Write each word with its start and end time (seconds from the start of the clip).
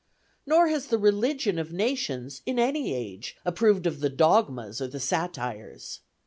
Nor 0.47 0.67
has 0.69 0.87
the 0.87 0.97
religion 0.97 1.59
of 1.59 1.71
nations, 1.71 2.41
in 2.47 2.57
any 2.57 2.91
age, 2.91 3.37
approved 3.45 3.85
of 3.85 3.99
the 3.99 4.09
dogmas 4.09 4.81
or 4.81 4.87
the 4.87 4.99
satires. 4.99 5.99